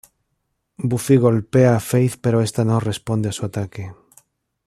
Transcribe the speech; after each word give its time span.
Buffy 0.91 1.17
golpea 1.25 1.71
a 1.75 1.79
Faith 1.89 2.15
pero 2.23 2.41
esta 2.41 2.61
no 2.65 2.79
responde 2.79 3.29
a 3.29 3.33
su 3.33 3.45
ataque. 3.45 3.93